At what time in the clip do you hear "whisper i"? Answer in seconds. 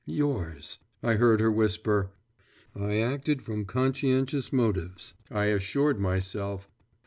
1.51-2.97